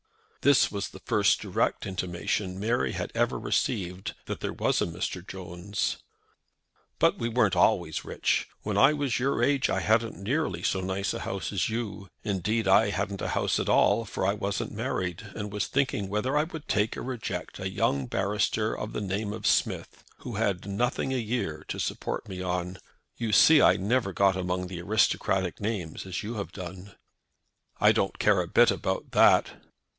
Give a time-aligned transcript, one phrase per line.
[0.41, 5.25] This was the first direct intimation Mary had ever received that there was a Mr.
[5.25, 5.97] Jones.
[6.97, 8.47] "But we weren't always rich.
[8.63, 12.09] When I was your age I hadn't nearly so nice a house as you.
[12.23, 16.35] Indeed, I hadn't a house at all, for I wasn't married, and was thinking whether
[16.35, 20.65] I would take or reject a young barrister of the name of Smith, who had
[20.67, 22.79] nothing a year to support me on.
[23.17, 26.95] You see I never got among the aristocratic names, as you have done."
[27.79, 29.51] "I don't care a bit about that."